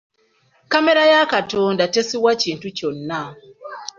Kkamera 0.63 1.03
ya 1.13 1.21
Katonda 1.33 1.83
tesubwa 1.93 2.31
kintu 2.41 2.67
kyonna. 2.77 3.21